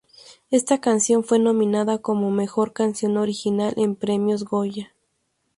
Esta 0.49 0.81
canción 0.81 1.23
fue 1.23 1.37
nominada 1.37 1.99
como 1.99 2.31
"Mejor 2.31 2.73
Canción 2.73 3.17
Original" 3.17 3.75
en 3.77 3.95
Premios 3.95 4.43
Goya. 4.45 4.95